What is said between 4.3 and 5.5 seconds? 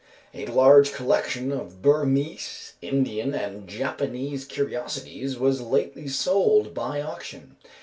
curiosities